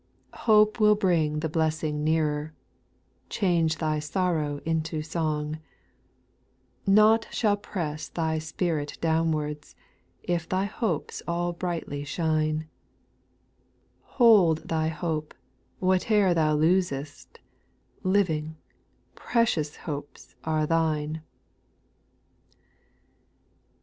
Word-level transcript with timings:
166 0.31 0.45
Hope 0.47 0.79
will 0.79 0.95
bring 0.95 1.39
the 1.41 1.47
blessing 1.47 2.03
nearer; 2.03 2.55
Change 3.29 3.75
thy 3.77 3.99
sorrow 3.99 4.59
into 4.65 5.03
song; 5.03 5.59
Nought 6.87 7.27
shall 7.29 7.55
i^ress 7.57 8.11
thy 8.11 8.39
spirit 8.39 8.97
downwards^ 8.99 9.75
If 10.23 10.49
thy 10.49 10.63
hopes 10.65 11.21
all 11.27 11.53
brightly 11.53 12.03
shine* 12.03 12.67
Sold 14.17 14.67
thy 14.69 14.87
hope, 14.87 15.35
whate'er 15.79 16.33
thou 16.33 16.55
losest,— 16.55 17.37
Living, 18.03 18.57
precious 19.13 19.75
hopes 19.85 20.33
are 20.43 20.65
thine 20.65 21.17
I 21.17 21.17
7. 21.17 21.23